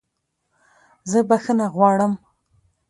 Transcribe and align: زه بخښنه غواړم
زه 1.11 1.19
بخښنه 1.29 1.67
غواړم 1.75 2.13